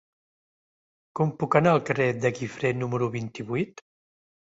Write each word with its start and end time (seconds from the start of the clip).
Com 1.19 1.33
puc 1.43 1.57
anar 1.59 1.73
al 1.77 1.81
carrer 1.89 2.07
de 2.23 2.31
Guifré 2.39 2.71
número 2.79 3.11
vint-i-vuit? 3.17 3.85